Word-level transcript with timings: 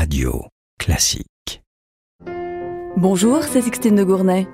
Radio 0.00 0.46
Classique. 0.78 1.62
Bonjour, 2.96 3.42
c'est 3.42 3.60
Sixtine 3.60 3.96
de 3.96 4.02
Gournay. 4.02 4.48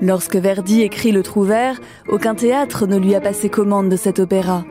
Lorsque 0.00 0.36
Verdi 0.36 0.80
écrit 0.80 1.12
Le 1.12 1.22
Trouvert, 1.22 1.78
aucun 2.08 2.34
théâtre 2.34 2.86
ne 2.86 2.96
lui 2.96 3.14
a 3.14 3.20
passé 3.20 3.50
commande 3.50 3.90
de 3.90 3.96
cet 3.96 4.18
opéra. 4.18 4.64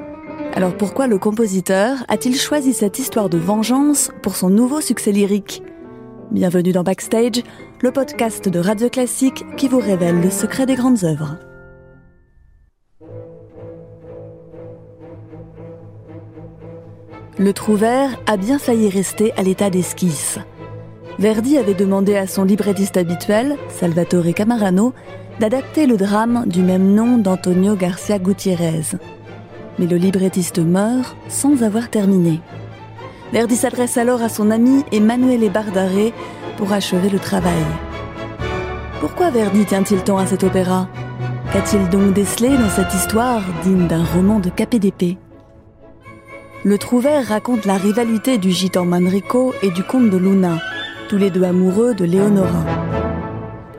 Alors 0.56 0.76
pourquoi 0.76 1.06
le 1.06 1.20
compositeur 1.20 2.04
a-t-il 2.08 2.36
choisi 2.36 2.74
cette 2.74 2.98
histoire 2.98 3.30
de 3.30 3.38
vengeance 3.38 4.10
pour 4.24 4.36
son 4.36 4.50
nouveau 4.50 4.82
succès 4.82 5.12
lyrique? 5.12 5.62
Bienvenue 6.32 6.72
dans 6.72 6.84
Backstage, 6.84 7.44
le 7.84 7.92
podcast 7.92 8.50
de 8.50 8.58
Radio 8.58 8.90
Classique 8.90 9.46
qui 9.56 9.68
vous 9.68 9.80
révèle 9.80 10.20
le 10.20 10.32
secret 10.32 10.66
des 10.66 10.76
grandes 10.76 11.04
œuvres. 11.04 11.38
Le 17.40 17.54
Trouvert 17.54 18.18
a 18.26 18.36
bien 18.36 18.58
failli 18.58 18.90
rester 18.90 19.32
à 19.38 19.44
l'état 19.44 19.70
d'esquisse. 19.70 20.40
Verdi 21.20 21.60
avait 21.60 21.76
demandé 21.76 22.16
à 22.16 22.26
son 22.26 22.44
librettiste 22.44 22.98
habituel, 22.98 23.58
Salvatore 23.70 24.34
Camarano, 24.34 24.94
d'adapter 25.40 25.86
le 25.86 25.98
drame 25.98 26.46
du 26.48 26.64
même 26.64 26.96
nom 26.96 27.20
d'Antonio 27.20 27.76
Garcia 27.76 28.18
Gutiérrez. 28.18 28.98
Mais 29.78 29.86
le 29.86 29.98
librettiste 29.98 30.58
meurt 30.58 31.16
sans 31.28 31.62
avoir 31.62 31.92
terminé. 31.92 32.42
Verdi 33.32 33.56
s'adresse 33.56 33.98
alors 33.98 34.24
à 34.24 34.30
son 34.30 34.50
ami 34.50 34.84
Emanuele 34.92 35.52
Bardare 35.52 36.12
pour 36.58 36.74
achever 36.74 37.10
le 37.10 37.20
travail. 37.20 37.64
Pourquoi 39.00 39.30
Verdi 39.30 39.64
tient-il 39.66 40.04
tant 40.04 40.18
à 40.18 40.26
cet 40.26 40.44
opéra? 40.44 40.90
Qu'a-t-il 41.54 41.88
donc 41.90 42.14
décelé 42.14 42.50
dans 42.58 42.70
cette 42.70 42.96
histoire 42.96 43.44
digne 43.64 43.86
d'un 43.86 44.04
roman 44.04 44.40
de 44.40 44.50
KPDP 44.50 45.20
le 46.64 46.78
Trouvert 46.78 47.28
raconte 47.28 47.66
la 47.66 47.76
rivalité 47.76 48.38
du 48.38 48.52
gitan 48.52 48.86
Manrico 48.86 49.54
et 49.62 49.70
du 49.70 49.84
comte 49.84 50.10
de 50.10 50.18
Luna, 50.18 50.60
tous 51.08 51.18
les 51.18 51.30
deux 51.30 51.44
amoureux 51.44 51.94
de 51.94 52.06
Leonora. 52.06 52.66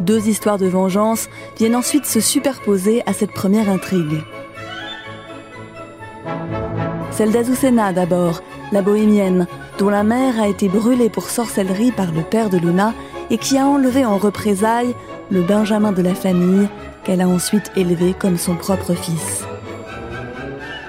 Deux 0.01 0.29
histoires 0.29 0.59
de 0.59 0.67
vengeance 0.67 1.29
viennent 1.57 1.77
ensuite 1.77 2.07
se 2.07 2.20
superposer 2.20 3.03
à 3.07 3.12
cette 3.12 3.33
première 3.33 3.69
intrigue. 3.69 4.23
Celle 7.11 7.33
d'Azucena 7.33 7.93
d'abord, 7.93 8.43
la 8.70 8.81
bohémienne, 8.81 9.47
dont 9.79 9.91
la 9.91 10.05
mère 10.05 10.41
a 10.41 10.47
été 10.47 10.69
brûlée 10.69 11.11
pour 11.11 11.31
sorcellerie 11.31 11.92
par 11.92 12.13
le 12.13 12.23
père 12.23 12.48
de 12.48 12.59
Luna 12.59 12.95
et 13.31 13.39
qui 13.39 13.59
a 13.59 13.67
enlevé 13.67 14.05
en 14.05 14.19
représailles 14.19 14.95
le 15.31 15.42
Benjamin 15.42 15.92
de 15.92 16.03
la 16.03 16.15
famille 16.15 16.69
qu'elle 17.03 17.20
a 17.20 17.29
ensuite 17.29 17.73
élevé 17.77 18.15
comme 18.17 18.39
son 18.39 18.55
propre 18.55 18.95
fils. 18.95 19.45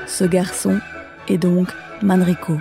Ce 0.08 0.24
garçon 0.24 0.80
est 1.30 1.38
donc 1.38 1.70
Manrico. 2.02 2.54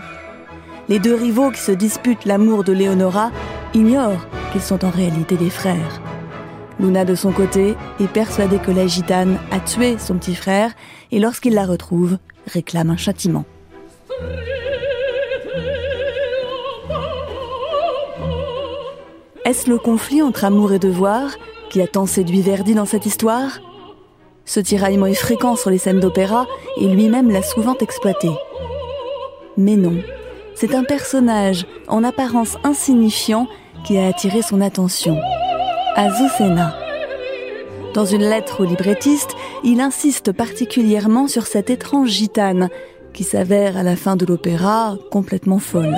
Les 0.89 0.99
deux 0.99 1.15
rivaux 1.15 1.51
qui 1.51 1.61
se 1.61 1.73
disputent 1.73 2.25
l'amour 2.25 2.65
de 2.65 2.73
Leonora 2.73 3.31
ignorent 3.75 4.27
qu'ils 4.53 4.63
sont 4.63 4.85
en 4.85 4.91
réalité 4.91 5.37
des 5.37 5.51
frères. 5.51 6.01
Luna, 6.81 7.05
de 7.05 7.15
son 7.15 7.33
côté, 7.33 7.75
est 8.01 8.09
persuadée 8.09 8.59
que 8.59 8.71
la 8.71 8.87
gitane 8.87 9.39
a 9.51 9.61
tué 9.61 9.99
son 9.99 10.15
petit 10.15 10.35
frère 10.35 10.73
et 11.11 11.19
lorsqu'il 11.19 11.55
la 11.55 11.67
retrouve, 11.67 12.19
réclame 12.47 12.91
un 12.91 12.97
châtiment. 12.97 13.45
Est-ce 19.45 19.69
le 19.69 19.79
conflit 19.79 20.23
entre 20.23 20.45
amour 20.45 20.73
et 20.73 20.79
devoir 20.79 21.31
qui 21.71 21.81
a 21.81 21.87
tant 21.87 22.07
séduit 22.07 22.43
Verdi 22.43 22.75
dans 22.75 22.85
cette 22.85 23.07
histoire? 23.07 23.61
Ce 24.49 24.61
tiraillement 24.61 25.05
est 25.05 25.13
fréquent 25.13 25.57
sur 25.57 25.69
les 25.69 25.77
scènes 25.77 26.01
d'opéra 26.01 26.47
et 26.81 26.89
lui-même 26.89 27.31
l'a 27.31 27.43
souvent 27.43 27.77
exploité. 27.77 28.31
Mais 29.59 29.77
non, 29.77 29.99
c'est 30.55 30.75
un 30.75 30.85
personnage 30.85 31.67
en 31.87 32.03
apparence 32.03 32.57
insignifiant 32.65 33.47
qui 33.85 33.99
a 33.99 34.07
attiré 34.07 34.41
son 34.41 34.63
attention. 34.63 35.21
Azucena. 35.97 36.75
Dans 37.93 38.07
une 38.07 38.23
lettre 38.23 38.63
au 38.63 38.65
librettiste, 38.65 39.37
il 39.65 39.83
insiste 39.83 40.33
particulièrement 40.33 41.29
sur 41.29 41.47
cette 41.47 41.69
étrange 41.69 42.09
gitane 42.09 42.71
qui 43.13 43.25
s'avère 43.25 43.77
à 43.77 43.83
la 43.83 43.97
fin 43.97 44.17
de 44.17 44.25
l'opéra 44.25 44.97
complètement 45.11 45.59
folle. 45.59 45.97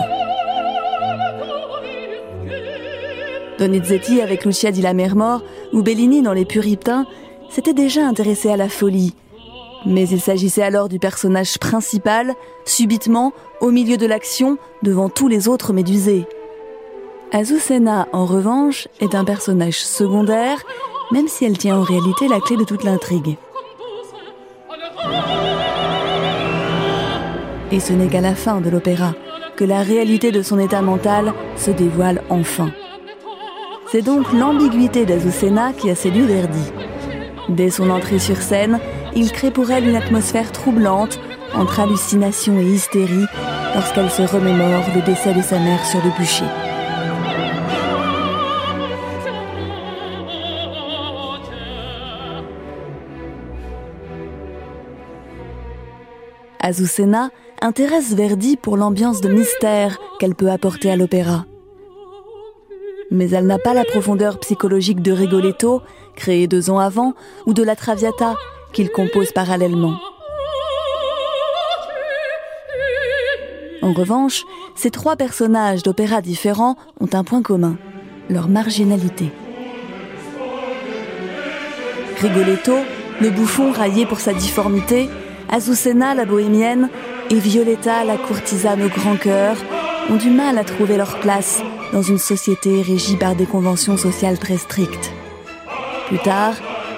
Donizetti 3.60 4.20
avec 4.20 4.44
Lucia 4.44 4.72
di 4.72 4.82
Lammermoor 4.82 5.44
ou 5.72 5.82
Bellini 5.82 6.22
dans 6.22 6.32
Les 6.32 6.46
Puritains 6.46 7.06
s'était 7.50 7.74
déjà 7.74 8.06
intéressé 8.06 8.50
à 8.50 8.56
la 8.56 8.68
folie 8.68 9.14
mais 9.86 10.08
il 10.08 10.20
s'agissait 10.20 10.62
alors 10.62 10.88
du 10.88 10.98
personnage 10.98 11.58
principal, 11.58 12.34
subitement, 12.64 13.32
au 13.60 13.70
milieu 13.70 13.96
de 13.96 14.06
l'action, 14.06 14.58
devant 14.82 15.08
tous 15.08 15.28
les 15.28 15.48
autres 15.48 15.72
médusés. 15.72 16.26
Azucena, 17.32 18.08
en 18.12 18.26
revanche, 18.26 18.88
est 19.00 19.14
un 19.14 19.24
personnage 19.24 19.78
secondaire, 19.78 20.62
même 21.12 21.28
si 21.28 21.44
elle 21.44 21.58
tient 21.58 21.78
en 21.78 21.82
réalité 21.82 22.28
la 22.28 22.40
clé 22.40 22.56
de 22.56 22.64
toute 22.64 22.84
l'intrigue. 22.84 23.36
Et 27.72 27.78
ce 27.78 27.92
n'est 27.92 28.08
qu'à 28.08 28.20
la 28.20 28.34
fin 28.34 28.60
de 28.60 28.68
l'opéra 28.68 29.14
que 29.56 29.64
la 29.64 29.82
réalité 29.82 30.32
de 30.32 30.42
son 30.42 30.58
état 30.58 30.82
mental 30.82 31.32
se 31.56 31.70
dévoile 31.70 32.22
enfin. 32.30 32.72
C'est 33.86 34.02
donc 34.02 34.32
l'ambiguïté 34.32 35.04
d'Azucena 35.04 35.72
qui 35.72 35.90
a 35.90 35.94
séduit 35.94 36.22
Verdi. 36.22 36.72
Dès 37.50 37.70
son 37.70 37.90
entrée 37.90 38.20
sur 38.20 38.36
scène, 38.36 38.78
il 39.16 39.32
crée 39.32 39.50
pour 39.50 39.72
elle 39.72 39.88
une 39.88 39.96
atmosphère 39.96 40.52
troublante 40.52 41.18
entre 41.52 41.80
hallucination 41.80 42.60
et 42.60 42.64
hystérie 42.64 43.26
lorsqu'elle 43.74 44.10
se 44.10 44.22
remémore 44.22 44.84
le 44.94 45.02
décès 45.02 45.34
de 45.34 45.42
sa 45.42 45.58
mère 45.58 45.84
sur 45.84 45.98
le 46.04 46.16
bûcher. 46.16 46.44
Azucena 56.60 57.30
intéresse 57.60 58.14
Verdi 58.14 58.56
pour 58.56 58.76
l'ambiance 58.76 59.20
de 59.20 59.28
mystère 59.28 59.98
qu'elle 60.20 60.36
peut 60.36 60.50
apporter 60.50 60.88
à 60.88 60.96
l'opéra. 60.96 61.46
Mais 63.10 63.30
elle 63.30 63.46
n'a 63.46 63.58
pas 63.58 63.74
la 63.74 63.84
profondeur 63.84 64.38
psychologique 64.38 65.02
de 65.02 65.10
Rigoletto, 65.10 65.82
créé 66.20 66.46
deux 66.46 66.70
ans 66.70 66.78
avant, 66.78 67.14
ou 67.46 67.54
de 67.54 67.62
la 67.62 67.74
Traviata, 67.74 68.36
qu'il 68.72 68.90
compose 68.90 69.32
parallèlement. 69.32 69.96
En 73.82 73.92
revanche, 73.92 74.44
ces 74.76 74.90
trois 74.90 75.16
personnages 75.16 75.82
d'opéra 75.82 76.20
différents 76.20 76.76
ont 77.00 77.08
un 77.14 77.24
point 77.24 77.42
commun, 77.42 77.76
leur 78.28 78.48
marginalité. 78.48 79.32
Rigoletto, 82.20 82.76
le 83.22 83.30
bouffon 83.30 83.72
raillé 83.72 84.04
pour 84.04 84.20
sa 84.20 84.34
difformité, 84.34 85.08
Azucena, 85.48 86.14
la 86.14 86.26
bohémienne, 86.26 86.90
et 87.30 87.38
Violetta, 87.38 88.04
la 88.04 88.18
courtisane 88.18 88.82
au 88.82 88.88
grand 88.88 89.16
cœur, 89.16 89.56
ont 90.10 90.16
du 90.16 90.30
mal 90.30 90.58
à 90.58 90.64
trouver 90.64 90.98
leur 90.98 91.18
place 91.20 91.62
dans 91.92 92.02
une 92.02 92.18
société 92.18 92.82
régie 92.82 93.16
par 93.16 93.34
des 93.34 93.46
conventions 93.46 93.96
sociales 93.96 94.38
très 94.38 94.58
strictes. 94.58 95.12
Plus 96.10 96.18
tard, 96.18 96.54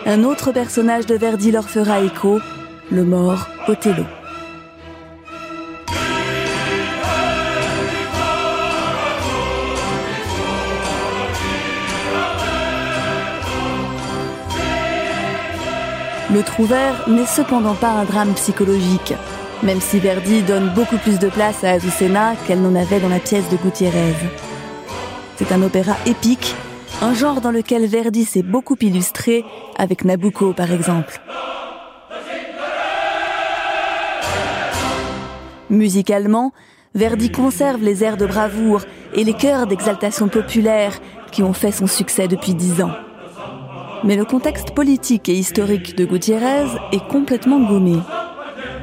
un 0.07 0.25
autre 0.25 0.53
personnage 0.53 1.05
de 1.05 1.15
Verdi 1.15 1.51
leur 1.51 1.69
fera 1.69 2.01
écho, 2.01 2.41
le 2.91 3.05
mort 3.05 3.47
Othello. 3.69 4.05
Le 16.33 16.43
Trouvert 16.43 17.07
n'est 17.07 17.27
cependant 17.27 17.75
pas 17.75 17.91
un 17.91 18.05
drame 18.05 18.33
psychologique, 18.33 19.13
même 19.63 19.83
si 19.83 19.99
Verdi 19.99 20.41
donne 20.41 20.73
beaucoup 20.75 20.97
plus 20.97 21.19
de 21.19 21.29
place 21.29 21.65
à 21.65 21.73
Azucena 21.73 22.33
qu'elle 22.47 22.63
n'en 22.63 22.75
avait 22.81 22.99
dans 22.99 23.11
la 23.11 23.19
pièce 23.19 23.47
de 23.51 23.59
Gutiérrez. 23.59 24.15
C'est 25.37 25.53
un 25.53 25.61
opéra 25.61 25.97
épique 26.07 26.55
un 27.03 27.15
genre 27.15 27.41
dans 27.41 27.51
lequel 27.51 27.87
Verdi 27.87 28.25
s'est 28.25 28.45
beaucoup 28.45 28.77
illustré, 28.81 29.45
avec 29.77 30.05
Nabucco 30.05 30.53
par 30.53 30.71
exemple. 30.71 31.21
Musicalement, 35.69 36.53
Verdi 36.95 37.33
conserve 37.33 37.83
les 37.83 38.05
airs 38.05 38.17
de 38.17 38.27
bravoure 38.27 38.83
et 39.15 39.25
les 39.25 39.33
chœurs 39.33 39.67
d'exaltation 39.67 40.29
populaire 40.29 41.01
qui 41.33 41.43
ont 41.43 41.53
fait 41.53 41.73
son 41.73 41.89
succès 41.89 42.29
depuis 42.29 42.55
dix 42.55 42.81
ans. 42.83 42.93
Mais 44.05 44.15
le 44.15 44.25
contexte 44.25 44.71
politique 44.73 45.29
et 45.29 45.35
historique 45.35 45.97
de 45.97 46.05
Gutiérrez 46.05 46.67
est 46.93 47.09
complètement 47.09 47.59
gommé. 47.59 47.99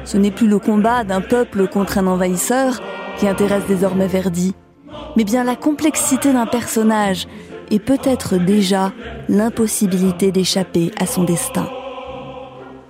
Ce 0.04 0.18
n'est 0.18 0.30
plus 0.30 0.48
le 0.48 0.58
combat 0.58 1.04
d'un 1.04 1.22
peuple 1.22 1.68
contre 1.68 1.96
un 1.96 2.06
envahisseur 2.06 2.80
qui 3.18 3.26
intéresse 3.26 3.64
désormais 3.66 4.08
Verdi, 4.08 4.54
mais 5.16 5.24
bien 5.24 5.44
la 5.44 5.56
complexité 5.56 6.32
d'un 6.32 6.46
personnage 6.46 7.26
et 7.70 7.78
peut-être 7.78 8.36
déjà 8.36 8.92
l'impossibilité 9.28 10.32
d'échapper 10.32 10.90
à 10.98 11.06
son 11.06 11.24
destin. 11.24 11.68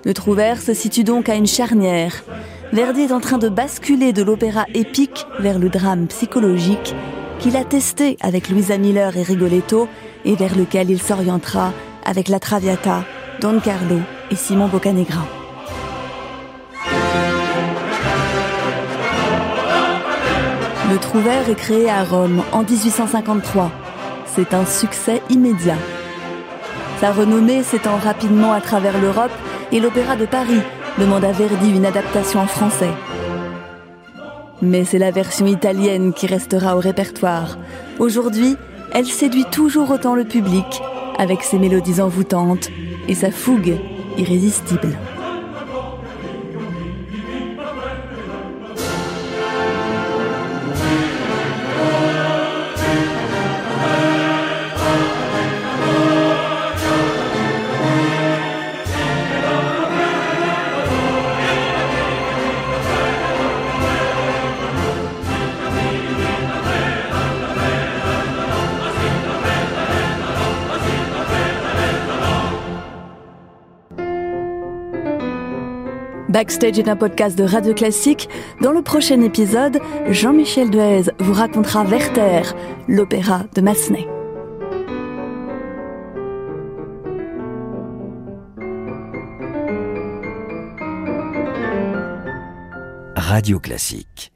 Le 0.04 0.14
Trouvert 0.14 0.62
se 0.62 0.72
situe 0.72 1.04
donc 1.04 1.28
à 1.28 1.34
une 1.34 1.46
charnière. 1.46 2.24
Verdi 2.72 3.02
est 3.02 3.12
en 3.12 3.20
train 3.20 3.38
de 3.38 3.48
basculer 3.48 4.12
de 4.12 4.22
l'opéra 4.22 4.64
épique 4.74 5.26
vers 5.38 5.58
le 5.58 5.68
drame 5.68 6.06
psychologique 6.06 6.94
qu'il 7.38 7.56
a 7.56 7.64
testé 7.64 8.16
avec 8.20 8.48
Louisa 8.48 8.78
Miller 8.78 9.16
et 9.16 9.22
Rigoletto 9.22 9.88
et 10.24 10.34
vers 10.34 10.56
lequel 10.56 10.90
il 10.90 11.00
s'orientera 11.00 11.72
avec 12.04 12.28
La 12.28 12.38
Traviata, 12.38 13.04
Don 13.40 13.60
Carlo 13.60 13.98
et 14.30 14.36
Simon 14.36 14.68
Boccanegra. 14.68 15.26
Le 20.90 20.98
Trouvère 20.98 21.48
est 21.48 21.54
créé 21.54 21.88
à 21.88 22.04
Rome 22.04 22.42
en 22.52 22.62
1853. 22.62 23.70
C'est 24.34 24.54
un 24.54 24.64
succès 24.64 25.22
immédiat. 25.28 25.76
Sa 27.00 27.12
renommée 27.12 27.62
s'étend 27.62 27.96
rapidement 27.96 28.52
à 28.52 28.60
travers 28.60 29.00
l'Europe 29.00 29.32
et 29.72 29.80
l'Opéra 29.80 30.14
de 30.14 30.24
Paris 30.24 30.60
demande 30.98 31.24
à 31.24 31.32
Verdi 31.32 31.70
une 31.70 31.84
adaptation 31.84 32.40
en 32.40 32.46
français. 32.46 32.92
Mais 34.62 34.84
c'est 34.84 34.98
la 34.98 35.10
version 35.10 35.46
italienne 35.46 36.12
qui 36.12 36.26
restera 36.26 36.76
au 36.76 36.80
répertoire. 36.80 37.58
Aujourd'hui, 37.98 38.56
elle 38.92 39.06
séduit 39.06 39.46
toujours 39.50 39.90
autant 39.90 40.14
le 40.14 40.24
public 40.24 40.82
avec 41.18 41.42
ses 41.42 41.58
mélodies 41.58 42.00
envoûtantes 42.00 42.68
et 43.08 43.14
sa 43.14 43.30
fougue 43.30 43.78
irrésistible. 44.16 44.96
Backstage 76.30 76.78
est 76.78 76.88
un 76.88 76.94
podcast 76.94 77.36
de 77.36 77.42
Radio 77.42 77.74
Classique. 77.74 78.28
Dans 78.60 78.70
le 78.70 78.82
prochain 78.82 79.20
épisode, 79.20 79.80
Jean-Michel 80.10 80.70
Duez 80.70 81.10
vous 81.18 81.32
racontera 81.32 81.82
Werther, 81.82 82.54
l'opéra 82.86 83.46
de 83.56 83.60
Massenet. 83.60 84.06
Radio 93.16 93.58
Classique 93.58 94.30